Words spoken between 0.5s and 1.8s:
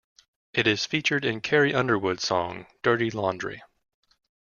It is featured in Carrie